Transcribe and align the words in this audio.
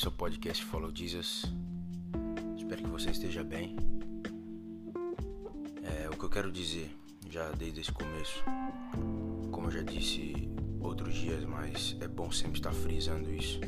Esse 0.00 0.06
é 0.06 0.08
o 0.08 0.12
podcast 0.12 0.64
Follow 0.64 0.90
Jesus. 0.94 1.44
Espero 2.56 2.84
que 2.84 2.88
você 2.88 3.10
esteja 3.10 3.44
bem. 3.44 3.76
É, 5.82 6.08
o 6.08 6.16
que 6.16 6.24
eu 6.24 6.30
quero 6.30 6.50
dizer, 6.50 6.90
já 7.28 7.50
desde 7.50 7.82
esse 7.82 7.92
começo, 7.92 8.42
como 9.52 9.66
eu 9.66 9.70
já 9.70 9.82
disse 9.82 10.48
outros 10.80 11.12
dias, 11.12 11.44
mas 11.44 11.98
é 12.00 12.08
bom 12.08 12.32
sempre 12.32 12.60
estar 12.60 12.72
frisando 12.72 13.30
isso, 13.30 13.60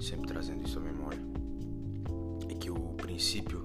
sempre 0.00 0.26
trazendo 0.26 0.66
isso 0.66 0.80
à 0.80 0.82
memória, 0.82 1.20
é 2.48 2.54
que 2.54 2.68
o 2.68 2.94
princípio 2.94 3.64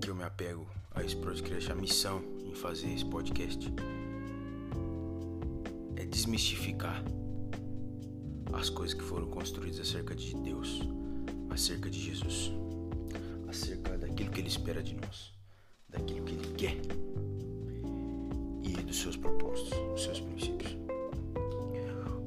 que 0.00 0.08
eu 0.08 0.14
me 0.14 0.22
apego 0.22 0.64
a 0.92 1.02
esse 1.02 1.16
podcast, 1.16 1.72
a 1.72 1.74
missão 1.74 2.22
em 2.44 2.54
fazer 2.54 2.94
esse 2.94 3.04
podcast, 3.04 3.68
é 5.96 6.06
desmistificar 6.06 7.02
as 8.52 8.70
coisas 8.70 8.94
que 8.94 9.02
foram 9.02 9.26
construídas 9.26 9.80
acerca 9.80 10.14
de 10.14 10.34
Deus, 10.36 10.80
acerca 11.50 11.90
de 11.90 11.98
Jesus, 11.98 12.52
acerca 13.48 13.96
daquilo 13.96 14.30
que 14.30 14.40
Ele 14.40 14.48
espera 14.48 14.82
de 14.82 14.94
nós, 14.94 15.32
daquilo 15.88 16.24
que 16.24 16.34
Ele 16.34 16.54
quer 16.54 16.76
e 18.62 18.82
dos 18.82 19.00
seus 19.00 19.16
propósitos, 19.16 19.78
dos 19.92 20.02
seus 20.02 20.20
princípios. 20.20 20.76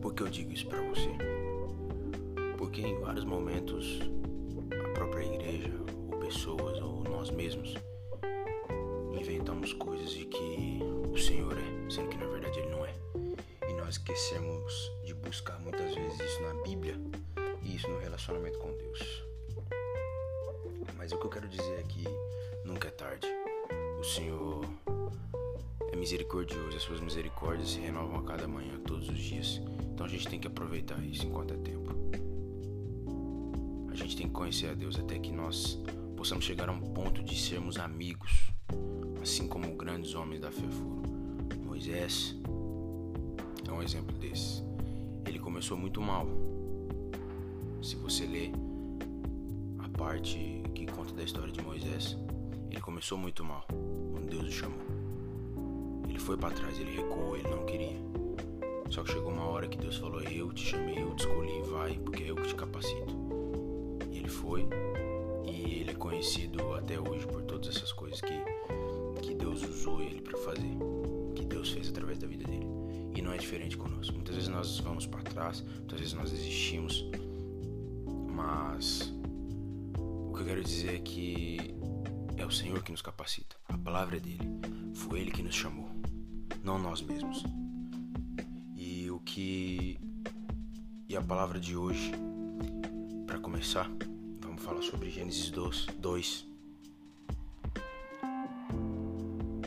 Por 0.02 0.14
que 0.14 0.24
eu 0.24 0.28
digo 0.28 0.52
isso 0.52 0.68
para 0.68 0.82
você? 0.82 1.10
Porque 2.58 2.82
em 2.82 3.00
vários 3.00 3.26
momentos 3.26 4.00
a 4.84 4.90
própria 4.94 5.24
igreja, 5.24 5.72
ou 6.12 6.20
pessoas, 6.20 6.82
ou 6.82 7.04
nós 7.04 7.30
mesmos, 7.30 7.76
inventamos 9.20 9.74
coisas 9.74 10.12
de 10.12 10.26
que 10.26 10.80
o 11.12 11.18
Senhor 11.18 11.54
é, 11.58 11.90
sendo 11.90 12.10
que 12.10 12.18
na 12.18 12.26
verdade 12.28 12.60
Ele 12.60 12.70
não 12.70 12.86
é. 12.86 12.94
Nós 13.92 13.98
esquecemos 13.98 14.90
de 15.04 15.14
buscar 15.14 15.60
muitas 15.60 15.94
vezes 15.94 16.18
isso 16.18 16.42
na 16.44 16.54
Bíblia 16.64 16.96
e 17.62 17.76
isso 17.76 17.90
no 17.90 18.00
relacionamento 18.00 18.58
com 18.58 18.72
Deus. 18.72 19.24
Mas 20.96 21.12
o 21.12 21.18
que 21.18 21.26
eu 21.26 21.30
quero 21.30 21.50
dizer 21.50 21.78
é 21.78 21.84
que 21.84 22.06
nunca 22.64 22.88
é 22.88 22.92
tarde. 22.92 23.28
O 24.00 24.04
Senhor 24.06 24.64
é 25.92 25.96
misericordioso, 25.98 26.78
as 26.78 26.84
suas 26.84 27.02
misericórdias 27.02 27.72
se 27.72 27.82
renovam 27.82 28.20
a 28.20 28.24
cada 28.24 28.48
manhã, 28.48 28.80
todos 28.88 29.10
os 29.10 29.20
dias. 29.20 29.62
Então 29.94 30.06
a 30.06 30.10
gente 30.10 30.26
tem 30.26 30.40
que 30.40 30.48
aproveitar 30.48 30.98
isso 31.04 31.26
enquanto 31.26 31.54
é 31.54 31.58
tempo. 31.58 31.92
A 33.92 33.96
gente 33.96 34.16
tem 34.16 34.28
que 34.28 34.34
conhecer 34.34 34.70
a 34.70 34.74
Deus 34.74 34.98
até 34.98 35.20
que 35.20 35.34
nós 35.34 35.78
possamos 36.16 36.46
chegar 36.46 36.70
a 36.70 36.72
um 36.72 36.94
ponto 36.94 37.22
de 37.22 37.38
sermos 37.38 37.76
amigos, 37.76 38.54
assim 39.22 39.50
como 39.50 39.76
grandes 39.76 40.16
homens 40.16 40.40
da 40.40 40.50
fé 40.50 40.66
foram. 40.70 41.02
Moisés 41.66 42.38
é 43.72 43.74
um 43.74 43.82
exemplo 43.82 44.16
desse. 44.18 44.64
Ele 45.26 45.40
começou 45.40 45.78
muito 45.78 46.02
mal. 46.02 46.28
Se 47.82 47.96
você 47.96 48.26
ler 48.26 48.52
a 49.80 49.90
parte 49.98 50.62
que 50.76 50.86
conta 50.88 51.14
da 51.14 51.24
história 51.24 51.52
de 51.52 51.62
Moisés, 51.62 52.18
ele 52.70 52.82
começou 52.82 53.18
muito 53.18 53.44
mal 53.44 53.66
quando 54.12 54.30
Deus 54.30 54.44
o 54.44 54.52
chamou. 54.52 54.80
Ele 56.08 56.20
foi 56.20 56.38
para 56.38 56.54
trás, 56.54 56.78
ele 56.80 56.92
recuou, 56.92 57.38
ele 57.38 57.50
não 57.50 57.66
queria. 57.66 57.98
Só 58.90 59.04
que 59.04 59.14
chegou 59.14 59.32
uma 59.32 59.46
hora 59.46 59.68
que 59.68 59.78
Deus 59.78 59.98
falou: 59.98 60.22
Eu 60.22 60.52
te 60.52 60.66
chamei, 60.66 61.02
eu 61.02 61.16
te 61.16 61.26
escolhi, 61.26 61.62
vai, 61.62 61.94
porque 62.00 62.24
eu 62.24 62.36
que 62.36 62.50
te 62.50 62.56
capacito. 62.56 63.16
E 64.12 64.18
ele 64.18 64.28
foi, 64.28 64.68
e 65.46 65.80
ele 65.80 65.92
é 65.92 65.96
conhecido 65.96 66.74
até 66.74 67.00
hoje 67.00 67.26
por 67.26 67.42
todas 67.44 67.74
essas 67.74 67.94
coisas 67.94 68.20
que, 68.20 68.34
que 69.22 69.34
Deus 69.34 69.64
usou 69.64 70.02
ele 70.02 70.22
para 70.22 70.38
fazer, 70.40 70.78
que 71.36 71.46
Deus 71.46 71.70
fez 71.72 71.90
através 71.90 72.20
da 72.20 72.28
vida 72.28 72.44
dele. 72.44 72.81
E 73.14 73.22
não 73.22 73.34
é 73.34 73.38
diferente 73.38 73.78
conosco. 73.78 74.14
Muitas 74.16 74.36
vezes 74.36 74.50
nós 74.50 74.80
vamos 74.80 75.06
para 75.06 75.22
trás, 75.22 75.62
muitas 75.62 76.00
vezes 76.00 76.14
nós 76.14 76.32
desistimos, 76.32 77.06
mas 78.34 79.14
o 79.98 80.34
que 80.34 80.42
eu 80.42 80.46
quero 80.46 80.64
dizer 80.64 80.96
é 80.96 81.00
que 81.00 81.76
é 82.38 82.46
o 82.46 82.52
Senhor 82.52 82.82
que 82.84 82.92
nos 82.92 83.02
capacita. 83.02 83.56
A 83.68 83.78
palavra 83.78 84.18
é 84.18 84.20
dele. 84.20 84.50
Foi 84.94 85.20
ele 85.20 85.32
que 85.32 85.44
nos 85.44 85.56
chamou, 85.56 85.90
não 86.64 86.80
nós 86.80 87.02
mesmos. 87.02 87.44
E 88.76 89.10
o 89.12 89.20
que 89.20 90.00
e 91.08 91.16
a 91.16 91.22
palavra 91.22 91.60
de 91.60 91.76
hoje 91.76 92.12
para 93.28 93.38
começar, 93.38 93.92
vamos 94.40 94.64
falar 94.64 94.82
sobre 94.82 95.10
Gênesis 95.10 95.52
2. 95.52 96.48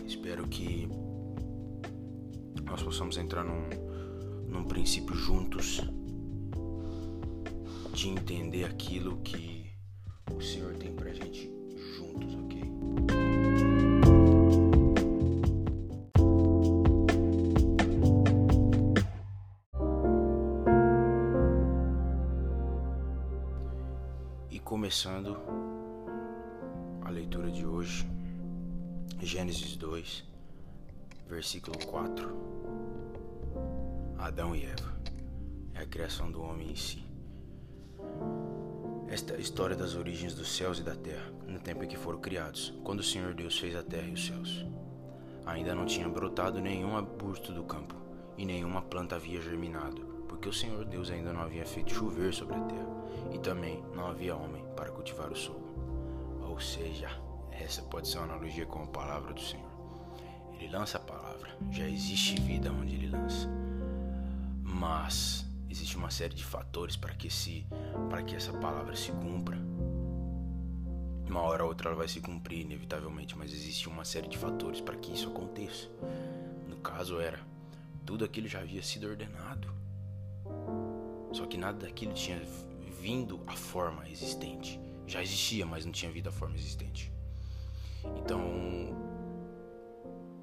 Espero 0.07 0.49
que 0.49 0.89
nós 2.75 2.83
possamos 2.83 3.17
entrar 3.17 3.45
num, 3.45 3.69
num 4.49 4.65
princípio 4.65 5.15
juntos 5.15 5.81
de 7.93 8.09
entender 8.09 8.65
aquilo 8.65 9.19
que 9.19 9.71
o 10.35 10.41
Senhor 10.41 10.75
tem 10.75 10.93
pra 10.93 11.13
gente 11.13 11.55
juntos, 11.97 12.35
ok? 12.35 12.63
E 24.51 24.59
começando 24.59 25.37
a 27.05 27.11
leitura 27.11 27.53
de 27.53 27.65
hoje, 27.65 28.05
Gênesis 29.23 29.77
2, 29.77 30.25
versículo 31.29 31.79
4. 31.87 32.64
Adão 34.25 34.57
e 34.57 34.65
Eva 34.65 34.91
é 35.75 35.81
a 35.81 35.87
criação 35.87 36.33
do 36.33 36.41
homem 36.43 36.71
em 36.71 36.75
si. 36.75 37.05
Esta 39.07 39.35
é 39.35 39.37
a 39.37 39.39
história 39.39 39.77
das 39.77 39.95
origens 39.97 40.33
dos 40.33 40.51
céus 40.57 40.79
e 40.79 40.83
da 40.83 40.97
terra, 40.97 41.31
no 41.47 41.59
tempo 41.59 41.85
em 41.85 41.87
que 41.87 41.99
foram 41.99 42.19
criados, 42.19 42.73
quando 42.83 43.01
o 43.01 43.05
Senhor 43.05 43.35
Deus 43.35 43.59
fez 43.59 43.77
a 43.77 43.83
terra 43.83 44.09
e 44.09 44.15
os 44.15 44.27
céus. 44.27 44.65
Ainda 45.45 45.75
não 45.75 45.85
tinha 45.85 46.09
brotado 46.09 46.59
nenhum 46.59 46.97
arbusto 46.97 47.53
do 47.53 47.65
campo, 47.65 47.95
e 48.39 48.47
nenhuma 48.47 48.81
planta 48.81 49.15
havia 49.15 49.43
germinado, 49.43 50.01
porque 50.27 50.49
o 50.49 50.55
Senhor 50.55 50.87
Deus 50.87 51.11
ainda 51.11 51.31
não 51.31 51.43
havia 51.43 51.67
feito 51.67 51.93
chover 51.93 52.33
sobre 52.33 52.57
a 52.57 52.61
terra, 52.61 52.97
e 53.31 53.39
também 53.39 53.85
não 53.95 54.07
havia 54.07 54.35
homem 54.35 54.65
para 54.75 54.91
cultivar 54.91 55.31
o 55.31 55.37
solo. 55.37 55.69
Ou 56.49 56.59
seja, 56.59 57.11
essa 57.51 57.83
pode 57.83 58.09
ser 58.09 58.17
uma 58.17 58.25
analogia 58.25 58.65
com 58.65 58.85
a 58.85 58.87
palavra 58.87 59.35
do 59.35 59.41
Senhor. 59.43 59.71
Ele 60.55 60.73
lança 60.73 60.97
a 60.97 61.03
palavra, 61.03 61.59
já 61.71 61.87
existe 61.87 62.41
vida 62.41 62.73
onde 62.73 62.95
ele 62.95 63.09
lança. 63.09 63.64
Mas 64.75 65.47
existe 65.71 65.97
uma 65.97 66.11
série 66.11 66.35
de 66.35 66.45
fatores 66.45 66.97
para 66.97 67.15
que 67.15 67.31
se 67.31 67.65
para 68.11 68.25
que 68.25 68.35
essa 68.35 68.53
palavra 68.53 68.97
se 68.97 69.13
cumpra. 69.13 69.57
Uma 71.29 71.43
hora 71.43 71.63
ou 71.63 71.69
outra 71.69 71.89
ela 71.89 71.97
vai 71.97 72.09
se 72.09 72.21
cumprir 72.21 72.63
inevitavelmente, 72.63 73.39
mas 73.39 73.53
existe 73.53 73.89
uma 73.89 74.05
série 74.05 74.29
de 74.29 74.37
fatores 74.37 74.81
para 74.81 74.97
que 74.97 75.13
isso 75.13 75.29
aconteça. 75.29 75.89
No 76.69 76.77
caso 76.79 77.21
era 77.21 77.41
tudo 78.05 78.25
aquilo 78.25 78.49
já 78.49 78.61
havia 78.61 78.83
sido 78.83 79.09
ordenado. 79.09 79.73
Só 81.33 81.47
que 81.47 81.57
nada 81.57 81.87
daquilo 81.87 82.13
tinha 82.13 82.41
vindo 83.01 83.41
à 83.47 83.53
forma 83.53 84.09
existente. 84.09 84.81
Já 85.07 85.23
existia, 85.23 85.65
mas 85.65 85.85
não 85.85 85.93
tinha 85.93 86.11
vindo 86.11 86.29
à 86.29 86.33
forma 86.33 86.57
existente. 86.57 87.13
Então, 88.17 88.41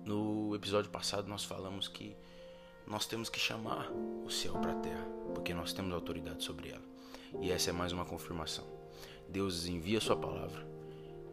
no 0.06 0.56
episódio 0.56 0.90
passado 0.90 1.28
nós 1.28 1.44
falamos 1.44 1.88
que 1.88 2.16
nós 2.88 3.06
temos 3.06 3.30
que 3.30 3.40
chamar 3.40 3.92
o 4.26 4.30
céu 4.30 4.54
para 4.54 4.72
a 4.72 4.76
terra, 4.76 5.08
porque 5.34 5.54
nós 5.54 5.74
temos 5.74 5.94
autoridade 5.94 6.44
sobre 6.44 6.70
ela. 6.70 6.82
E 7.40 7.52
essa 7.52 7.70
é 7.70 7.74
mais 7.74 7.92
uma 7.92 8.06
confirmação. 8.06 8.66
Deus 9.30 9.66
envia 9.66 9.98
a 9.98 10.02
sua 10.02 10.16
palavra, 10.16 10.66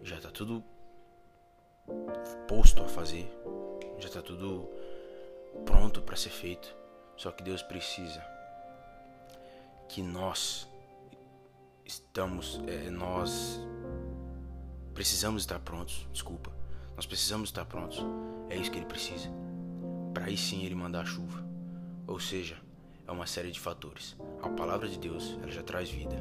já 0.02 0.16
está 0.16 0.30
tudo 0.30 0.62
posto 2.46 2.82
a 2.82 2.88
fazer, 2.88 3.28
já 3.98 4.08
está 4.08 4.22
tudo 4.22 4.68
pronto 5.64 6.00
para 6.02 6.16
ser 6.16 6.30
feito. 6.30 6.76
Só 7.16 7.32
que 7.32 7.42
Deus 7.42 7.62
precisa 7.62 8.24
que 9.88 10.02
nós 10.02 10.68
estamos, 11.84 12.60
é, 12.68 12.90
nós 12.90 13.60
precisamos 14.94 15.42
estar 15.42 15.58
prontos. 15.58 16.06
Desculpa, 16.12 16.52
nós 16.94 17.06
precisamos 17.06 17.48
estar 17.48 17.64
prontos. 17.64 17.98
É 18.48 18.56
isso 18.56 18.70
que 18.70 18.78
Ele 18.78 18.86
precisa 18.86 19.28
para 20.18 20.26
aí 20.26 20.36
sim 20.36 20.64
ele 20.64 20.74
mandar 20.74 21.02
a 21.02 21.04
chuva. 21.04 21.44
Ou 22.04 22.18
seja, 22.18 22.56
é 23.06 23.12
uma 23.12 23.24
série 23.24 23.52
de 23.52 23.60
fatores. 23.60 24.16
A 24.42 24.48
palavra 24.48 24.88
de 24.88 24.98
Deus, 24.98 25.38
ela 25.40 25.52
já 25.52 25.62
traz 25.62 25.88
vida. 25.88 26.16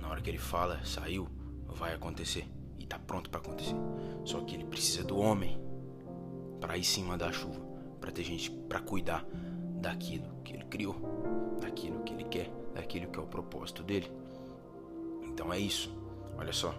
Na 0.00 0.08
hora 0.08 0.20
que 0.20 0.28
ele 0.28 0.38
fala, 0.38 0.84
saiu, 0.84 1.28
vai 1.64 1.94
acontecer 1.94 2.44
e 2.76 2.84
tá 2.84 2.98
pronto 2.98 3.30
para 3.30 3.38
acontecer. 3.38 3.76
Só 4.24 4.40
que 4.40 4.56
ele 4.56 4.64
precisa 4.64 5.04
do 5.04 5.16
homem 5.16 5.60
para 6.60 6.72
aí 6.72 6.82
sim 6.82 7.04
mandar 7.04 7.28
a 7.28 7.32
chuva, 7.32 7.60
para 8.00 8.10
ter 8.10 8.24
gente 8.24 8.50
para 8.50 8.80
cuidar 8.80 9.24
daquilo 9.80 10.34
que 10.42 10.52
ele 10.52 10.64
criou, 10.64 10.96
daquilo 11.60 12.02
que 12.02 12.14
ele 12.14 12.24
quer, 12.24 12.50
daquilo 12.74 13.06
que 13.12 13.18
é 13.20 13.22
o 13.22 13.28
propósito 13.28 13.84
dele. 13.84 14.10
Então 15.22 15.52
é 15.52 15.58
isso. 15.60 15.96
Olha 16.36 16.52
só. 16.52 16.74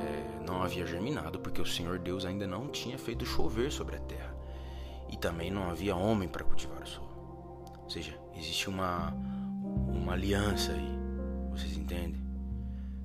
É, 0.00 0.44
não 0.44 0.64
havia 0.64 0.84
germinado 0.84 1.38
porque 1.38 1.62
o 1.62 1.66
Senhor 1.66 2.00
Deus 2.00 2.24
ainda 2.24 2.44
não 2.44 2.66
tinha 2.66 2.98
feito 2.98 3.24
chover 3.24 3.70
sobre 3.70 3.94
a 3.94 4.00
terra 4.00 4.35
e 5.08 5.16
também 5.16 5.50
não 5.50 5.68
havia 5.68 5.96
homem 5.96 6.28
para 6.28 6.44
cultivar 6.44 6.82
o 6.82 6.86
solo. 6.86 7.06
Ou 7.82 7.90
seja, 7.90 8.18
existe 8.34 8.68
uma, 8.68 9.12
uma 9.12 10.12
aliança 10.12 10.72
aí. 10.72 10.98
Vocês 11.50 11.76
entendem? 11.76 12.20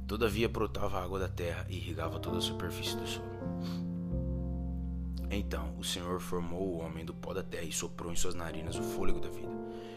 Todavia 0.07 0.49
brotava 0.49 0.99
a 0.99 1.03
água 1.03 1.19
da 1.19 1.29
terra 1.29 1.65
e 1.69 1.77
irrigava 1.77 2.19
toda 2.19 2.37
a 2.37 2.41
superfície 2.41 2.97
do 2.97 3.07
solo. 3.07 3.31
Então 5.29 5.73
o 5.77 5.83
Senhor 5.83 6.19
formou 6.19 6.61
o 6.61 6.81
homem 6.81 7.05
do 7.05 7.13
pó 7.13 7.33
da 7.33 7.41
terra 7.41 7.63
e 7.63 7.71
soprou 7.71 8.11
em 8.11 8.15
suas 8.17 8.35
narinas 8.35 8.75
o 8.75 8.83
fôlego 8.83 9.21
da 9.21 9.29
vida, 9.29 9.55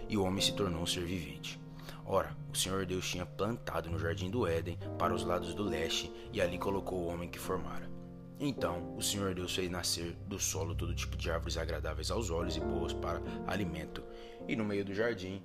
e 0.09 0.17
o 0.17 0.23
homem 0.23 0.41
se 0.41 0.55
tornou 0.55 0.83
um 0.83 0.87
ser 0.87 1.05
vivente. 1.05 1.61
Ora, 2.07 2.37
o 2.53 2.57
Senhor 2.57 2.87
Deus 2.87 3.09
tinha 3.09 3.27
plantado 3.27 3.91
no 3.91 3.99
jardim 3.99 4.31
do 4.31 4.47
Éden, 4.47 4.79
para 4.99 5.15
os 5.15 5.25
lados 5.25 5.55
do 5.55 5.65
leste, 5.65 6.13
e 6.33 6.41
ali 6.41 6.59
colocou 6.59 7.01
o 7.01 7.09
homem 7.09 7.29
que 7.29 7.39
formara. 7.39 7.94
Então 8.39 8.97
o 8.97 9.03
Senhor 9.03 9.35
Deus 9.35 9.55
fez 9.55 9.71
nascer 9.71 10.17
do 10.27 10.39
solo 10.39 10.75
todo 10.75 10.95
tipo 10.95 11.17
de 11.17 11.31
árvores 11.31 11.57
agradáveis 11.57 12.11
aos 12.11 12.31
olhos 12.31 12.57
e 12.57 12.61
boas 12.61 12.93
para 12.93 13.23
alimento, 13.47 14.03
e 14.49 14.57
no 14.57 14.65
meio 14.65 14.85
do 14.85 14.95
jardim 14.95 15.43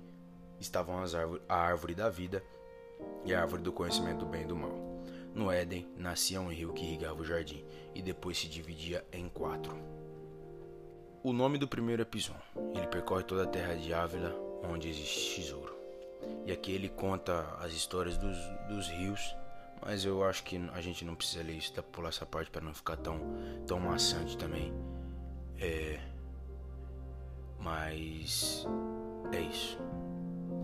estavam 0.58 1.00
as 1.00 1.14
árvores, 1.14 1.42
a 1.48 1.56
árvore 1.56 1.94
da 1.94 2.08
vida 2.10 2.42
e 3.24 3.32
a 3.32 3.40
árvore 3.40 3.62
do 3.62 3.72
conhecimento 3.72 4.20
do 4.20 4.26
bem 4.26 4.42
e 4.42 4.46
do 4.46 4.56
mal. 4.56 4.90
No 5.34 5.50
Éden 5.50 5.88
nascia 5.96 6.40
um 6.40 6.50
rio 6.50 6.72
que 6.72 6.84
irrigava 6.84 7.20
o 7.20 7.24
jardim, 7.24 7.64
e 7.94 8.02
depois 8.02 8.36
se 8.38 8.48
dividia 8.48 9.04
em 9.12 9.28
quatro. 9.28 9.76
O 11.22 11.32
nome 11.32 11.58
do 11.58 11.68
primeiro 11.68 12.02
é 12.02 12.04
Pison. 12.04 12.34
Ele 12.74 12.86
percorre 12.88 13.22
toda 13.22 13.44
a 13.44 13.46
terra 13.46 13.74
de 13.76 13.94
Ávila, 13.94 14.34
onde 14.64 14.88
existe 14.88 15.36
tesouro. 15.36 15.76
E 16.44 16.52
aqui 16.52 16.72
ele 16.72 16.88
conta 16.88 17.42
as 17.60 17.72
histórias 17.72 18.16
dos, 18.16 18.36
dos 18.68 18.88
rios, 18.88 19.20
mas 19.82 20.04
eu 20.04 20.22
acho 20.24 20.44
que 20.44 20.56
a 20.72 20.80
gente 20.80 21.04
não 21.04 21.14
precisa 21.14 21.42
ler 21.42 21.56
isso, 21.56 21.72
pra 21.72 21.82
pular 21.82 22.08
essa 22.10 22.26
parte 22.26 22.50
para 22.50 22.60
não 22.60 22.74
ficar 22.74 22.96
tão, 22.96 23.18
tão 23.66 23.80
maçante 23.80 24.36
também. 24.36 24.72
É. 25.58 26.00
Mas. 27.58 28.66
É 29.32 29.40
isso. 29.40 29.78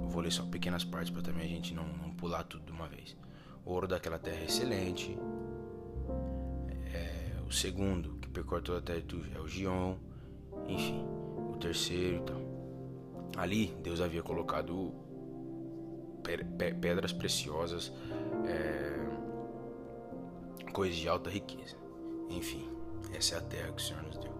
vou 0.09 0.23
ler 0.23 0.33
só 0.33 0.45
pequenas 0.45 0.85
partes 0.85 1.11
para 1.11 1.23
também 1.23 1.45
a 1.45 1.49
gente 1.49 1.73
não, 1.75 1.87
não 1.87 2.11
pular 2.15 2.43
tudo 2.45 2.65
de 2.65 2.73
uma 2.73 2.89
vez. 2.89 3.17
O 3.65 3.73
ouro 3.73 3.87
daquela 3.87 4.19
terra 4.19 4.39
é 4.41 4.45
excelente. 4.45 5.17
É, 6.93 7.33
o 7.47 7.53
segundo, 7.53 8.15
que 8.19 8.29
percorre 8.29 8.63
toda 8.63 8.79
a 8.79 8.83
terra, 8.83 9.03
é 9.35 9.41
o 9.41 9.47
Gion. 9.49 9.97
Enfim, 10.67 11.05
o 11.53 11.57
terceiro 11.59 12.17
então. 12.17 12.41
Ali, 13.37 13.77
Deus 13.83 14.01
havia 14.01 14.23
colocado 14.23 14.95
pedras 16.81 17.13
preciosas, 17.13 17.93
é, 18.47 18.96
coisas 20.77 20.99
de 20.99 21.09
alta 21.09 21.31
riqueza. 21.31 21.75
Enfim, 22.29 22.69
essa 23.15 23.37
é 23.37 23.39
a 23.39 23.41
terra 23.41 23.73
que 23.73 23.81
o 23.81 23.83
Senhor 23.83 24.03
nos 24.03 24.19
deu. 24.19 24.31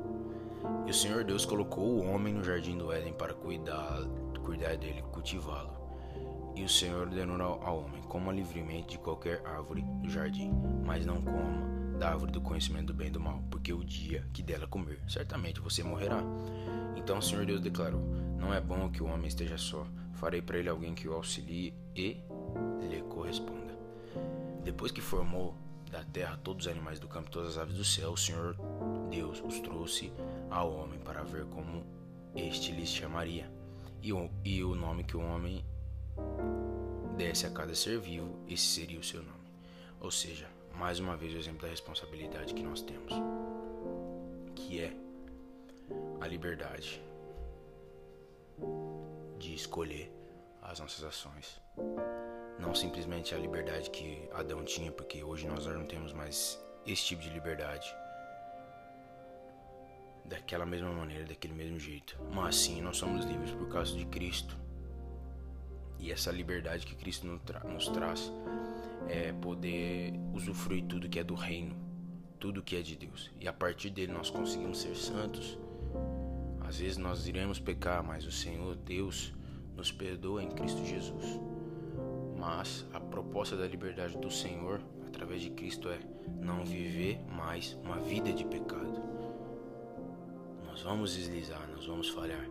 E 0.87 0.91
o 0.91 0.93
Senhor 0.93 1.25
Deus 1.25 1.47
colocou 1.47 1.97
o 1.97 2.07
homem 2.07 2.35
no 2.35 2.45
jardim 2.45 2.77
do 2.77 2.93
Éden 2.93 3.15
para 3.15 3.33
cuidar, 3.33 4.03
cuidar 4.45 4.77
dele, 4.77 5.03
cultivá-lo. 5.13 5.73
E 6.55 6.63
o 6.63 6.69
Senhor 6.69 7.09
ordenou 7.09 7.41
ao 7.63 7.85
homem: 7.85 8.03
coma 8.03 8.35
livremente 8.35 8.89
de 8.89 8.99
qualquer 8.99 9.41
árvore 9.47 9.81
do 10.03 10.11
jardim, 10.11 10.53
mas 10.85 11.07
não 11.07 11.23
coma 11.23 11.97
da 11.99 12.11
árvore 12.11 12.33
do 12.33 12.43
conhecimento 12.43 12.89
do 12.89 12.95
bem 12.95 13.07
e 13.07 13.13
do 13.13 13.19
mal, 13.19 13.43
porque 13.51 13.73
o 13.73 13.83
dia 13.83 14.29
que 14.35 14.43
dela 14.43 14.67
comer, 14.67 15.01
certamente 15.09 15.59
você 15.59 15.83
morrerá. 15.83 16.23
Então 16.97 17.17
o 17.17 17.23
Senhor 17.23 17.47
Deus 17.47 17.63
declarou: 17.63 18.03
Não 18.39 18.53
é 18.53 18.61
bom 18.61 18.91
que 18.91 19.03
o 19.03 19.07
homem 19.07 19.29
esteja 19.29 19.57
só. 19.57 19.87
Farei 20.13 20.43
para 20.43 20.59
ele 20.59 20.69
alguém 20.69 20.95
que 20.95 21.09
o 21.09 21.15
auxilie 21.15 21.73
e 21.95 22.21
lhe 22.91 23.01
corresponda. 23.09 23.75
Depois 24.63 24.93
que 24.93 25.01
formou 25.01 25.66
da 25.91 26.05
terra 26.05 26.39
todos 26.43 26.67
os 26.67 26.73
animais 26.73 26.99
do 26.99 27.09
campo, 27.09 27.31
todas 27.31 27.57
as 27.57 27.59
aves 27.59 27.77
do 27.77 27.85
céu, 27.85 28.13
o 28.13 28.17
Senhor 28.17 28.57
Deus 29.11 29.43
os 29.45 29.61
trouxe 29.61 30.13
ao 30.51 30.73
homem 30.73 30.99
para 31.01 31.23
ver 31.23 31.47
como 31.47 31.85
este 32.35 32.73
lhes 32.73 32.89
chamaria. 32.89 33.51
E 34.03 34.13
o, 34.13 34.31
e 34.45 34.63
o 34.63 34.75
nome 34.75 35.05
que 35.05 35.17
o 35.17 35.21
homem 35.21 35.65
desse 37.17 37.47
a 37.47 37.51
cada 37.51 37.75
ser 37.75 37.99
vivo, 37.99 38.39
esse 38.49 38.65
seria 38.65 39.01
o 39.01 39.05
seu 39.05 39.23
nome. 39.23 39.37
Ou 40.01 40.11
seja, 40.11 40.47
mais 40.75 41.01
uma 41.01 41.17
vez 41.17 41.35
o 41.35 41.39
exemplo 41.39 41.63
da 41.63 41.69
responsabilidade 41.69 42.55
que 42.55 42.63
nós 42.63 42.83
temos, 42.83 43.13
que 44.55 44.81
é 44.81 44.93
a 46.21 46.27
liberdade 46.27 47.03
de 49.39 49.55
escolher 49.55 50.13
as 50.63 50.81
nossas 50.81 51.05
ações. 51.05 51.61
Não 52.59 52.75
simplesmente 52.75 53.35
a 53.35 53.39
liberdade 53.39 53.91
que 53.91 54.29
Adão 54.33 54.65
tinha, 54.65 54.91
porque 54.91 55.23
hoje 55.23 55.47
nós 55.47 55.67
não 55.67 55.85
temos 55.85 56.13
mais 56.13 56.59
esse 56.87 57.05
tipo 57.05 57.23
de 57.23 57.31
liberdade. 57.31 57.95
Daquela 60.25 60.67
mesma 60.67 60.91
maneira, 60.93 61.25
daquele 61.25 61.55
mesmo 61.55 61.79
jeito. 61.79 62.19
Mas 62.33 62.57
sim, 62.57 62.81
nós 62.81 62.97
somos 62.97 63.25
livres 63.25 63.51
por 63.53 63.69
causa 63.69 63.95
de 63.95 64.05
Cristo. 64.07 64.57
E 65.99 66.11
essa 66.11 66.31
liberdade 66.31 66.87
que 66.87 66.95
Cristo 66.95 67.27
nos, 67.27 67.41
tra 67.43 67.61
nos 67.61 67.89
traz 67.89 68.33
é 69.09 69.33
poder 69.33 70.13
usufruir 70.33 70.85
tudo 70.85 71.09
que 71.09 71.19
é 71.19 71.25
do 71.25 71.35
reino, 71.35 71.77
tudo 72.39 72.63
que 72.63 72.77
é 72.77 72.83
de 72.83 72.97
Deus. 72.97 73.31
E 73.41 73.47
a 73.47 73.53
partir 73.53 73.91
dele 73.91 74.13
nós 74.13 74.31
conseguimos 74.31 74.81
ser 74.81 74.97
santos. 74.97 75.59
Às 76.61 76.79
vezes 76.79 76.97
nós 76.97 77.29
iremos 77.29 77.61
pecar, 77.61 78.03
mas 78.03 78.25
o 78.25 78.33
Senhor 78.33 78.75
Deus 78.75 79.33
nos 79.77 79.93
perdoa 79.93 80.43
em 80.43 80.51
Cristo 80.51 80.85
Jesus. 80.85 81.39
Mas 82.47 82.87
a 82.95 83.01
proposta 83.01 83.57
da 83.57 83.67
liberdade 83.67 84.17
do 84.19 84.31
Senhor, 84.31 84.81
através 85.05 85.43
de 85.43 85.51
Cristo, 85.51 85.89
é 85.89 85.99
não 86.41 86.65
viver 86.65 87.21
mais 87.29 87.77
uma 87.83 87.99
vida 87.99 88.33
de 88.33 88.45
pecado. 88.45 89.03
Nós 90.65 90.81
vamos 90.81 91.17
deslizar, 91.17 91.69
nós 91.75 91.87
vamos 91.87 92.09
falhar, 92.09 92.49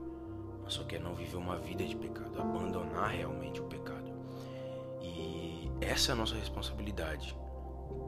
mas 0.61 0.73
só 0.73 0.83
quer 0.83 0.99
não 0.99 1.15
viver 1.15 1.37
uma 1.37 1.57
vida 1.57 1.85
de 1.85 1.95
pecado, 1.95 2.41
abandonar 2.41 3.11
realmente 3.11 3.61
o 3.61 3.63
pecado. 3.63 4.11
E 5.01 5.71
essa 5.79 6.11
é 6.11 6.13
a 6.13 6.17
nossa 6.17 6.35
responsabilidade, 6.35 7.33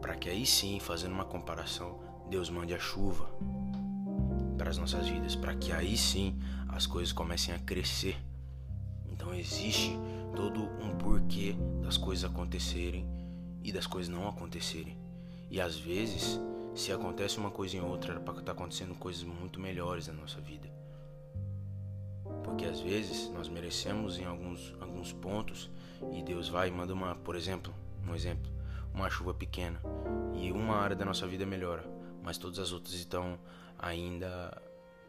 para 0.01 0.17
que 0.17 0.29
aí 0.29 0.45
sim, 0.45 0.81
fazendo 0.81 1.13
uma 1.13 1.25
comparação, 1.25 2.01
Deus 2.29 2.49
mande 2.49 2.73
a 2.73 2.79
chuva 2.79 3.29
para 4.57 4.69
as 4.69 4.77
nossas 4.77 5.07
vidas, 5.07 5.37
para 5.37 5.55
que 5.55 5.71
aí 5.71 5.95
sim 5.95 6.37
as 6.67 6.85
coisas 6.85 7.13
comecem 7.13 7.55
a 7.55 7.59
crescer. 7.59 8.17
Então 9.09 9.33
existe 9.33 9.97
todo 10.37 10.69
um 10.79 10.95
porquê 10.95 11.55
das 11.81 11.97
coisas 11.97 12.23
acontecerem 12.23 13.09
e 13.63 13.71
das 13.71 13.87
coisas 13.87 14.07
não 14.07 14.27
acontecerem. 14.29 14.95
E 15.49 15.59
às 15.59 15.79
vezes, 15.79 16.39
se 16.75 16.91
acontece 16.91 17.39
uma 17.39 17.49
coisa 17.49 17.75
em 17.75 17.81
outra, 17.81 18.11
era 18.11 18.19
para 18.19 18.37
estar 18.37 18.51
acontecendo 18.51 18.93
coisas 18.93 19.23
muito 19.23 19.59
melhores 19.59 20.05
na 20.05 20.13
nossa 20.13 20.39
vida. 20.39 20.69
Porque 22.43 22.65
às 22.65 22.79
vezes 22.79 23.31
nós 23.31 23.49
merecemos 23.49 24.19
em 24.19 24.25
alguns, 24.25 24.75
alguns 24.79 25.11
pontos 25.11 25.71
e 26.13 26.21
Deus 26.21 26.49
vai 26.49 26.67
e 26.67 26.71
manda 26.71 26.93
uma, 26.93 27.15
por 27.15 27.35
exemplo, 27.35 27.73
um 28.07 28.13
exemplo, 28.13 28.51
uma 28.93 29.09
chuva 29.09 29.33
pequena 29.33 29.81
e 30.35 30.51
uma 30.51 30.75
área 30.75 30.95
da 30.95 31.03
nossa 31.03 31.25
vida 31.25 31.47
melhora, 31.47 31.83
mas 32.21 32.37
todas 32.37 32.59
as 32.59 32.71
outras 32.71 32.93
estão 32.93 33.39
ainda 33.79 34.55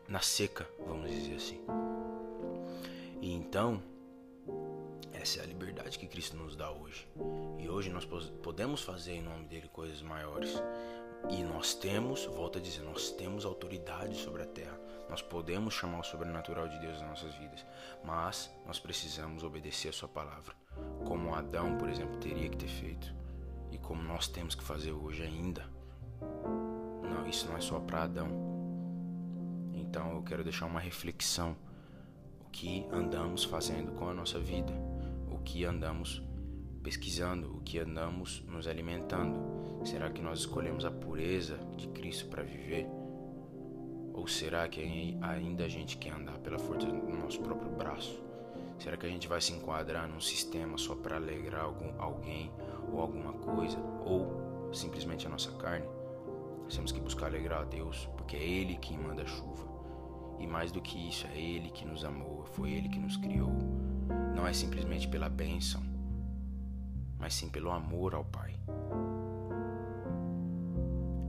na 0.08 0.20
seca, 0.20 0.66
vamos 0.86 1.10
dizer 1.10 1.34
assim. 1.34 1.60
E 3.20 3.30
então, 3.30 3.82
essa 5.20 5.40
é 5.40 5.42
a 5.42 5.46
liberdade 5.46 5.98
que 5.98 6.06
Cristo 6.06 6.36
nos 6.36 6.54
dá 6.54 6.70
hoje. 6.70 7.06
E 7.58 7.68
hoje 7.68 7.90
nós 7.90 8.04
podemos 8.04 8.82
fazer 8.82 9.12
em 9.14 9.22
nome 9.22 9.46
dele 9.46 9.68
coisas 9.68 10.00
maiores. 10.00 10.50
E 11.28 11.42
nós 11.42 11.74
temos, 11.74 12.24
volto 12.26 12.58
a 12.58 12.60
dizer, 12.60 12.82
nós 12.82 13.10
temos 13.10 13.44
autoridade 13.44 14.16
sobre 14.16 14.42
a 14.42 14.46
terra. 14.46 14.78
Nós 15.10 15.20
podemos 15.20 15.74
chamar 15.74 16.00
o 16.00 16.04
sobrenatural 16.04 16.68
de 16.68 16.78
Deus 16.78 17.00
nas 17.00 17.08
nossas 17.08 17.34
vidas, 17.34 17.64
mas 18.04 18.50
nós 18.66 18.78
precisamos 18.78 19.42
obedecer 19.42 19.88
a 19.88 19.92
sua 19.92 20.08
palavra, 20.08 20.54
como 21.06 21.34
Adão, 21.34 21.76
por 21.78 21.88
exemplo, 21.88 22.18
teria 22.18 22.48
que 22.48 22.58
ter 22.58 22.68
feito 22.68 23.12
e 23.72 23.78
como 23.78 24.02
nós 24.02 24.28
temos 24.28 24.54
que 24.54 24.62
fazer 24.62 24.92
hoje 24.92 25.22
ainda. 25.22 25.64
Não, 27.02 27.26
isso 27.26 27.48
não 27.48 27.56
é 27.56 27.60
só 27.60 27.80
para 27.80 28.04
Adão. 28.04 28.28
Então 29.72 30.12
eu 30.12 30.22
quero 30.22 30.44
deixar 30.44 30.66
uma 30.66 30.80
reflexão 30.80 31.56
o 32.40 32.50
que 32.50 32.86
andamos 32.92 33.44
fazendo 33.44 33.92
com 33.92 34.08
a 34.08 34.14
nossa 34.14 34.38
vida, 34.38 34.72
o 35.30 35.38
que 35.38 35.64
andamos 35.64 36.22
pesquisando, 36.82 37.56
o 37.56 37.60
que 37.60 37.78
andamos 37.78 38.42
nos 38.48 38.66
alimentando. 38.66 39.84
Será 39.84 40.10
que 40.10 40.22
nós 40.22 40.40
escolhemos 40.40 40.84
a 40.84 40.90
pureza 40.90 41.58
de 41.76 41.88
Cristo 41.88 42.26
para 42.28 42.42
viver? 42.42 42.86
Ou 44.12 44.26
será 44.26 44.66
que 44.68 44.80
ainda 45.20 45.64
a 45.64 45.68
gente 45.68 45.96
quer 45.96 46.12
andar 46.12 46.38
pela 46.38 46.58
força 46.58 46.86
do 46.86 47.16
nosso 47.16 47.40
próprio 47.40 47.70
braço? 47.70 48.20
Será 48.78 48.96
que 48.96 49.06
a 49.06 49.08
gente 49.08 49.28
vai 49.28 49.40
se 49.40 49.52
enquadrar 49.52 50.08
num 50.08 50.20
sistema 50.20 50.78
só 50.78 50.94
para 50.94 51.16
alegrar 51.16 51.64
algum, 51.64 52.00
alguém 52.00 52.50
ou 52.92 53.00
alguma 53.00 53.32
coisa? 53.32 53.78
Ou 54.04 54.70
simplesmente 54.72 55.26
a 55.26 55.30
nossa 55.30 55.52
carne? 55.52 55.86
Nós 56.64 56.74
temos 56.74 56.92
que 56.92 57.00
buscar 57.00 57.26
alegrar 57.26 57.62
a 57.62 57.64
Deus, 57.64 58.08
porque 58.16 58.36
é 58.36 58.42
Ele 58.42 58.76
quem 58.76 58.98
manda 58.98 59.22
a 59.22 59.26
chuva. 59.26 59.66
E 60.38 60.46
mais 60.46 60.70
do 60.70 60.80
que 60.80 61.08
isso, 61.08 61.26
é 61.26 61.40
Ele 61.40 61.70
que 61.70 61.84
nos 61.84 62.04
amou, 62.04 62.44
foi 62.44 62.72
Ele 62.72 62.88
que 62.88 62.98
nos 62.98 63.16
criou. 63.16 63.52
Não 64.38 64.46
é 64.46 64.52
simplesmente 64.52 65.08
pela 65.08 65.28
bênção, 65.28 65.82
mas 67.18 67.34
sim 67.34 67.48
pelo 67.48 67.72
amor 67.72 68.14
ao 68.14 68.24
Pai. 68.24 68.54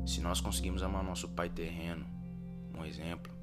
Se 0.05 0.21
nós 0.21 0.39
conseguimos 0.39 0.83
amar 0.83 1.03
nosso 1.03 1.27
Pai 1.29 1.49
terreno, 1.49 2.05
um 2.77 2.85
exemplo. 2.85 3.33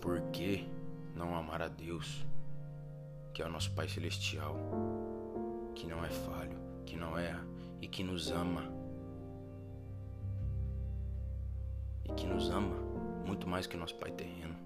Por 0.00 0.20
que 0.32 0.68
não 1.14 1.36
amar 1.36 1.62
a 1.62 1.68
Deus, 1.68 2.26
que 3.32 3.40
é 3.42 3.46
o 3.46 3.50
nosso 3.50 3.70
Pai 3.76 3.88
Celestial? 3.88 4.56
que 5.76 5.86
não 5.86 6.02
é 6.04 6.08
falho, 6.08 6.58
que 6.84 6.96
não 6.96 7.16
erra 7.16 7.46
e 7.80 7.86
que 7.86 8.02
nos 8.02 8.30
ama. 8.30 8.64
E 12.04 12.12
que 12.14 12.26
nos 12.26 12.50
ama 12.50 12.74
muito 13.24 13.46
mais 13.46 13.66
que 13.66 13.76
nosso 13.76 13.94
pai 13.96 14.10
terreno. 14.10 14.65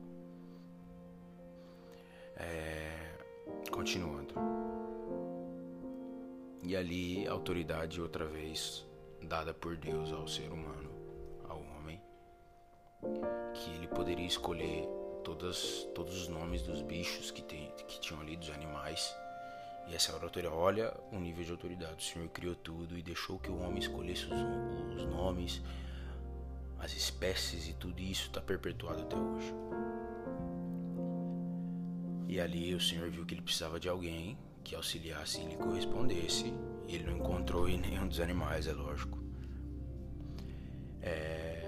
É... 2.40 3.70
Continuando. 3.70 4.34
E 6.62 6.76
ali, 6.76 7.26
autoridade 7.26 8.00
outra 8.00 8.26
vez 8.26 8.86
dada 9.22 9.52
por 9.52 9.76
Deus 9.76 10.12
ao 10.12 10.26
ser 10.26 10.50
humano, 10.52 10.90
ao 11.48 11.58
homem, 11.58 12.00
que 13.54 13.70
ele 13.70 13.86
poderia 13.88 14.26
escolher 14.26 14.86
todas, 15.24 15.86
todos 15.94 16.16
os 16.22 16.28
nomes 16.28 16.62
dos 16.62 16.82
bichos 16.82 17.30
que, 17.30 17.42
tem, 17.42 17.70
que 17.86 18.00
tinham 18.00 18.20
ali, 18.20 18.36
dos 18.36 18.50
animais. 18.50 19.14
E 19.88 19.94
essa 19.94 20.12
autoridade, 20.12 20.54
olha 20.54 20.94
o 21.10 21.18
nível 21.18 21.44
de 21.44 21.50
autoridade. 21.50 21.96
O 21.96 22.02
Senhor 22.02 22.28
criou 22.28 22.54
tudo 22.54 22.96
e 22.96 23.02
deixou 23.02 23.38
que 23.38 23.50
o 23.50 23.58
homem 23.60 23.78
escolhesse 23.78 24.26
os, 24.26 24.96
os 24.96 25.06
nomes, 25.06 25.62
as 26.78 26.92
espécies 26.92 27.68
e 27.68 27.74
tudo 27.74 28.00
isso 28.00 28.26
está 28.26 28.40
perpetuado 28.40 29.02
até 29.02 29.16
hoje. 29.16 29.54
E 32.30 32.40
ali 32.40 32.72
o 32.72 32.80
Senhor 32.80 33.10
viu 33.10 33.26
que 33.26 33.34
ele 33.34 33.42
precisava 33.42 33.80
de 33.80 33.88
alguém 33.88 34.38
que 34.62 34.76
auxiliasse 34.76 35.40
e 35.40 35.46
lhe 35.46 35.56
correspondesse. 35.56 36.54
E 36.86 36.94
ele 36.94 37.10
não 37.10 37.16
encontrou 37.16 37.68
em 37.68 37.76
nenhum 37.76 38.06
dos 38.06 38.20
animais, 38.20 38.68
é 38.68 38.72
lógico. 38.72 39.18
É... 41.02 41.66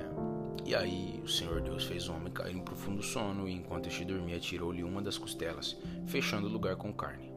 E 0.65 0.73
aí 0.73 1.21
o 1.25 1.27
Senhor 1.27 1.61
Deus 1.61 1.83
fez 1.83 2.09
o 2.09 2.15
homem 2.15 2.33
cair 2.33 2.55
em 2.55 2.61
profundo 2.61 3.03
sono, 3.03 3.49
e 3.49 3.53
enquanto 3.53 3.89
este 3.89 4.05
dormia, 4.05 4.39
tirou-lhe 4.39 4.85
uma 4.85 5.03
das 5.03 5.19
costelas, 5.19 5.77
fechando 6.07 6.47
o 6.47 6.53
lugar 6.53 6.77
com 6.77 6.93
carne. 6.93 7.33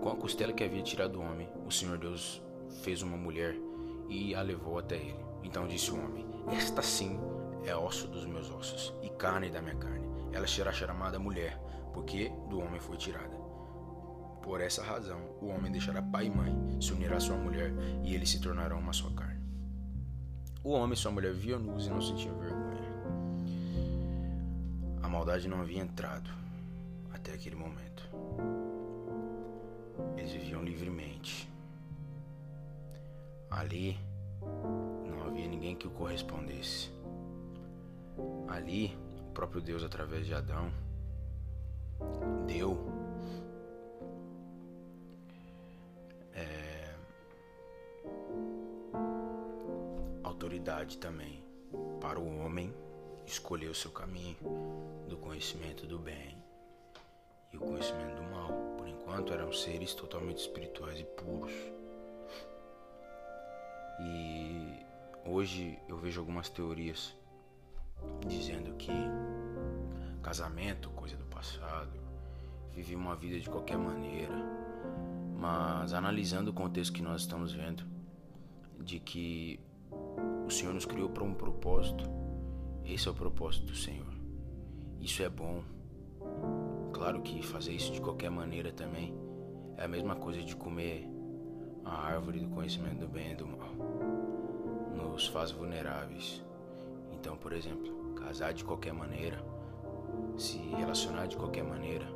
Com 0.00 0.08
a 0.08 0.14
costela 0.14 0.52
que 0.52 0.62
havia 0.62 0.84
tirado 0.84 1.18
o 1.18 1.22
homem, 1.22 1.48
o 1.66 1.70
Senhor 1.72 1.98
Deus 1.98 2.40
fez 2.84 3.02
uma 3.02 3.16
mulher 3.16 3.56
e 4.08 4.36
a 4.36 4.40
levou 4.40 4.78
até 4.78 4.98
ele. 4.98 5.18
Então 5.42 5.66
disse 5.66 5.90
o 5.90 5.98
homem: 5.98 6.24
Esta 6.46 6.80
sim 6.80 7.18
é 7.64 7.74
osso 7.74 8.06
dos 8.06 8.24
meus 8.24 8.48
ossos 8.52 8.94
e 9.02 9.08
carne 9.08 9.50
da 9.50 9.60
minha 9.60 9.74
carne. 9.74 10.06
Ela 10.32 10.46
será 10.46 10.72
chamada 10.72 11.18
mulher, 11.18 11.60
porque 11.92 12.32
do 12.48 12.60
homem 12.60 12.80
foi 12.80 12.96
tirada. 12.96 13.36
Por 14.42 14.60
essa 14.60 14.82
razão, 14.82 15.20
o 15.40 15.46
homem 15.46 15.70
deixará 15.70 16.02
pai 16.02 16.26
e 16.26 16.30
mãe, 16.30 16.52
se 16.80 16.92
unirá 16.92 17.16
à 17.16 17.20
sua 17.20 17.36
mulher, 17.36 17.72
e 18.02 18.14
eles 18.14 18.30
se 18.30 18.40
tornarão 18.40 18.78
uma 18.78 18.92
só 18.92 19.08
carne. 19.10 19.40
O 20.64 20.70
homem 20.70 20.94
e 20.94 20.96
sua 20.96 21.12
mulher 21.12 21.32
viam 21.32 21.58
nus 21.58 21.86
e 21.86 21.90
não 21.90 22.00
sentiam 22.00 22.38
vergonha. 22.38 22.82
A 25.02 25.08
maldade 25.08 25.48
não 25.48 25.60
havia 25.60 25.80
entrado 25.80 26.30
até 27.12 27.32
aquele 27.32 27.56
momento. 27.56 28.08
Eles 30.16 30.32
viviam 30.32 30.62
livremente. 30.62 31.48
Ali 33.50 33.98
não 35.08 35.24
havia 35.26 35.46
ninguém 35.46 35.76
que 35.76 35.86
o 35.86 35.90
correspondesse. 35.90 36.90
Ali, 38.48 38.96
o 39.28 39.32
próprio 39.32 39.60
Deus, 39.60 39.82
através 39.82 40.26
de 40.26 40.34
Adão, 40.34 40.70
deu 42.46 42.92
autoridade 50.24 50.98
também 50.98 51.44
para 52.00 52.18
o 52.18 52.38
homem 52.40 52.74
escolher 53.26 53.68
o 53.68 53.74
seu 53.74 53.90
caminho 53.90 54.36
do 55.08 55.16
conhecimento 55.16 55.86
do 55.86 55.98
bem 55.98 56.36
e 57.52 57.56
o 57.56 57.60
conhecimento 57.60 58.16
do 58.16 58.22
mal. 58.22 58.48
Por 58.76 58.88
enquanto 58.88 59.32
eram 59.32 59.52
seres 59.52 59.94
totalmente 59.94 60.38
espirituais 60.38 60.98
e 60.98 61.04
puros. 61.04 61.52
E 64.00 64.84
hoje 65.24 65.78
eu 65.88 65.96
vejo 65.96 66.20
algumas 66.20 66.48
teorias 66.48 67.14
dizendo 68.26 68.74
que 68.74 68.92
casamento, 70.22 70.90
coisa 70.90 71.16
do 71.16 71.24
passado, 71.26 71.81
vive 72.74 72.94
uma 72.94 73.14
vida 73.14 73.38
de 73.38 73.48
qualquer 73.48 73.78
maneira. 73.78 74.34
Mas 75.38 75.92
analisando 75.92 76.50
o 76.50 76.54
contexto 76.54 76.92
que 76.92 77.02
nós 77.02 77.22
estamos 77.22 77.52
vendo, 77.52 77.84
de 78.78 78.98
que 78.98 79.60
o 80.46 80.50
Senhor 80.50 80.72
nos 80.72 80.86
criou 80.86 81.08
para 81.08 81.24
um 81.24 81.34
propósito. 81.34 82.04
Esse 82.84 83.08
é 83.08 83.10
o 83.10 83.14
propósito 83.14 83.66
do 83.66 83.74
Senhor. 83.74 84.12
Isso 85.00 85.22
é 85.22 85.28
bom. 85.28 85.62
Claro 86.92 87.22
que 87.22 87.42
fazer 87.42 87.72
isso 87.72 87.92
de 87.92 88.00
qualquer 88.00 88.30
maneira 88.30 88.72
também 88.72 89.14
é 89.76 89.84
a 89.84 89.88
mesma 89.88 90.14
coisa 90.14 90.42
de 90.42 90.54
comer 90.54 91.08
a 91.84 92.06
árvore 92.06 92.40
do 92.40 92.48
conhecimento 92.48 93.00
do 93.00 93.08
bem 93.08 93.32
e 93.32 93.34
do 93.34 93.46
mal. 93.46 93.72
Nos 94.94 95.26
faz 95.26 95.50
vulneráveis. 95.50 96.42
Então, 97.12 97.36
por 97.36 97.52
exemplo, 97.52 98.14
casar 98.14 98.52
de 98.52 98.64
qualquer 98.64 98.92
maneira, 98.92 99.44
se 100.36 100.58
relacionar 100.58 101.26
de 101.26 101.36
qualquer 101.36 101.64
maneira, 101.64 102.06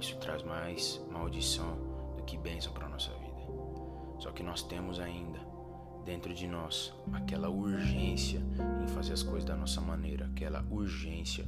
isso 0.00 0.16
traz 0.18 0.42
mais 0.42 1.00
maldição 1.10 1.76
do 2.16 2.22
que 2.24 2.36
bênção 2.36 2.72
para 2.72 2.88
nossa 2.88 3.10
vida. 3.10 3.26
Só 4.18 4.30
que 4.30 4.42
nós 4.42 4.62
temos 4.62 4.98
ainda 4.98 5.38
dentro 6.04 6.32
de 6.32 6.46
nós 6.46 6.94
aquela 7.12 7.48
urgência 7.48 8.40
em 8.82 8.86
fazer 8.88 9.12
as 9.12 9.22
coisas 9.22 9.44
da 9.44 9.56
nossa 9.56 9.80
maneira, 9.80 10.26
aquela 10.26 10.64
urgência 10.70 11.44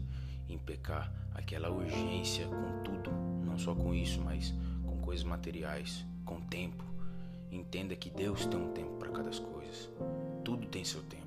em 0.48 0.58
pecar, 0.58 1.12
aquela 1.34 1.70
urgência 1.70 2.46
com 2.46 2.82
tudo, 2.82 3.10
não 3.44 3.58
só 3.58 3.74
com 3.74 3.94
isso, 3.94 4.20
mas 4.20 4.54
com 4.84 4.98
coisas 4.98 5.24
materiais, 5.24 6.04
com 6.24 6.40
tempo. 6.40 6.84
Entenda 7.50 7.96
que 7.96 8.10
Deus 8.10 8.46
tem 8.46 8.60
um 8.60 8.72
tempo 8.72 8.96
para 8.98 9.10
cada 9.10 9.30
coisa. 9.30 9.88
Tudo 10.44 10.66
tem 10.66 10.84
seu 10.84 11.02
tempo. 11.02 11.26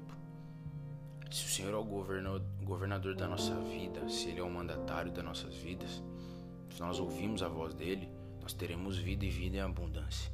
Se 1.32 1.46
o 1.46 1.48
Senhor 1.48 1.74
é 1.74 1.78
o 1.78 2.64
governador 2.64 3.16
da 3.16 3.28
nossa 3.28 3.56
vida, 3.62 4.08
se 4.10 4.30
Ele 4.30 4.42
é 4.42 4.44
o 4.44 4.52
mandatário 4.52 5.12
das 5.12 5.24
nossas 5.24 5.56
vidas, 5.56 6.04
se 6.72 6.82
nós 6.82 7.00
ouvimos 7.00 7.44
a 7.44 7.48
voz 7.48 7.74
dele, 7.74 8.10
nós 8.42 8.54
teremos 8.54 8.98
vida 8.98 9.26
e 9.26 9.30
vida 9.30 9.58
em 9.58 9.62
abundância. 9.62 10.32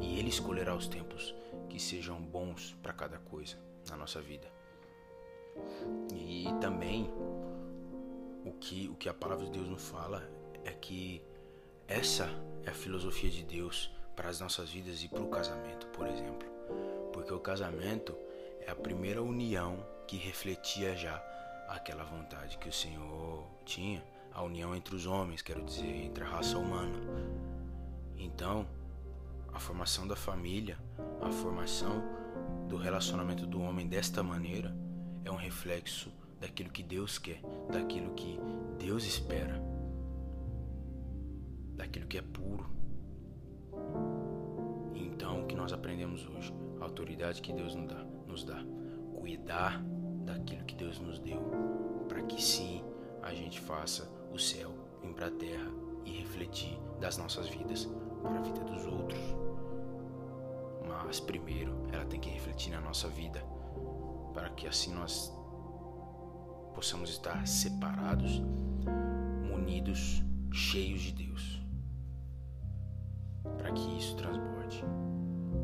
E 0.00 0.18
Ele 0.18 0.28
escolherá 0.28 0.74
os 0.74 0.86
tempos 0.86 1.34
que 1.68 1.80
sejam 1.80 2.20
bons 2.20 2.76
para 2.82 2.92
cada 2.92 3.18
coisa 3.18 3.56
na 3.88 3.96
nossa 3.96 4.20
vida. 4.20 4.50
E 6.14 6.46
também 6.60 7.10
o 8.44 8.52
que, 8.52 8.88
o 8.88 8.94
que 8.94 9.08
a 9.08 9.14
palavra 9.14 9.46
de 9.46 9.52
Deus 9.52 9.68
nos 9.68 9.88
fala 9.88 10.22
é 10.64 10.72
que 10.72 11.22
essa 11.86 12.28
é 12.64 12.70
a 12.70 12.74
filosofia 12.74 13.30
de 13.30 13.42
Deus 13.42 13.90
para 14.14 14.28
as 14.28 14.40
nossas 14.40 14.70
vidas 14.70 15.02
e 15.02 15.08
para 15.08 15.22
o 15.22 15.28
casamento, 15.28 15.86
por 15.88 16.06
exemplo. 16.06 16.48
Porque 17.12 17.32
o 17.32 17.40
casamento 17.40 18.16
é 18.60 18.70
a 18.70 18.76
primeira 18.76 19.22
união 19.22 19.84
que 20.06 20.16
refletia 20.16 20.96
já 20.96 21.16
aquela 21.68 22.04
vontade 22.04 22.58
que 22.58 22.68
o 22.68 22.72
Senhor 22.72 23.46
tinha, 23.64 24.02
a 24.38 24.42
união 24.44 24.72
entre 24.72 24.94
os 24.94 25.04
homens, 25.04 25.42
quero 25.42 25.64
dizer, 25.64 26.04
entre 26.04 26.22
a 26.22 26.26
raça 26.28 26.56
humana. 26.56 26.96
Então, 28.16 28.68
a 29.52 29.58
formação 29.58 30.06
da 30.06 30.14
família, 30.14 30.78
a 31.20 31.28
formação 31.28 32.04
do 32.68 32.76
relacionamento 32.76 33.44
do 33.44 33.60
homem 33.60 33.88
desta 33.88 34.22
maneira 34.22 34.72
é 35.24 35.30
um 35.30 35.34
reflexo 35.34 36.12
daquilo 36.40 36.70
que 36.70 36.84
Deus 36.84 37.18
quer, 37.18 37.40
daquilo 37.68 38.14
que 38.14 38.38
Deus 38.78 39.04
espera, 39.04 39.60
daquilo 41.74 42.06
que 42.06 42.18
é 42.18 42.22
puro. 42.22 42.70
Então, 44.94 45.42
o 45.42 45.46
que 45.48 45.56
nós 45.56 45.72
aprendemos 45.72 46.24
hoje? 46.28 46.54
A 46.80 46.84
autoridade 46.84 47.42
que 47.42 47.52
Deus 47.52 47.74
nos 47.74 47.88
dá, 47.88 48.04
nos 48.28 48.44
dá. 48.44 48.64
Cuidar 49.16 49.82
daquilo 50.24 50.64
que 50.64 50.76
Deus 50.76 51.00
nos 51.00 51.18
deu, 51.18 51.42
para 52.08 52.22
que 52.22 52.40
sim 52.40 52.84
a 53.20 53.34
gente 53.34 53.58
faça 53.58 54.16
o 54.32 54.38
céu 54.38 54.72
vir 55.02 55.12
para 55.12 55.26
a 55.26 55.30
terra 55.30 55.70
e 56.04 56.12
refletir 56.12 56.78
das 57.00 57.16
nossas 57.16 57.48
vidas 57.48 57.88
para 58.22 58.38
a 58.38 58.42
vida 58.42 58.60
dos 58.64 58.86
outros. 58.86 59.20
Mas 60.86 61.20
primeiro 61.20 61.72
ela 61.92 62.04
tem 62.04 62.20
que 62.20 62.28
refletir 62.28 62.70
na 62.70 62.80
nossa 62.80 63.08
vida, 63.08 63.42
para 64.34 64.50
que 64.50 64.66
assim 64.66 64.94
nós 64.94 65.32
possamos 66.74 67.10
estar 67.10 67.46
separados, 67.46 68.42
munidos, 69.48 70.22
cheios 70.52 71.00
de 71.00 71.12
Deus. 71.12 71.62
Para 73.56 73.72
que 73.72 73.98
isso 73.98 74.16
transborde, 74.16 74.84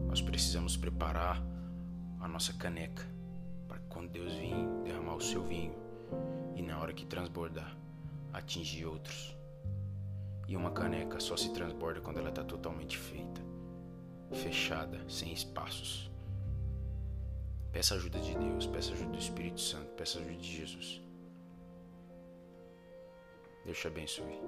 nós 0.09 0.21
precisamos 0.21 0.77
preparar 0.77 1.43
a 2.21 2.29
nossa 2.29 2.53
caneca 2.55 3.05
para 3.69 3.79
quando 3.89 4.11
Deus 4.11 4.33
vir 4.35 4.55
derramar 4.83 5.17
o 5.17 5.21
seu 5.21 5.43
vinho 5.43 5.75
e 6.57 6.63
na 6.63 6.79
hora 6.79 6.93
que 6.93 7.05
transbordar, 7.05 7.77
atingir 8.35 8.85
outros. 8.85 9.35
E 10.47 10.57
uma 10.57 10.73
caneca 10.73 11.19
só 11.21 11.37
se 11.37 11.51
transborda 11.55 12.01
quando 12.01 12.19
ela 12.19 12.29
está 12.29 12.45
totalmente 12.45 12.99
feita, 12.99 13.41
fechada, 14.33 15.01
sem 15.09 15.33
espaços. 15.33 16.11
Peça 17.73 17.95
ajuda 17.95 18.19
de 18.21 18.37
Deus, 18.37 18.67
peça 18.67 18.93
ajuda 18.93 19.13
do 19.13 19.19
Espírito 19.19 19.61
Santo, 19.61 19.91
peça 19.95 20.19
ajuda 20.19 20.37
de 20.37 20.57
Jesus. 20.57 21.01
Deus 23.65 23.79
te 23.79 23.87
abençoe. 23.87 24.39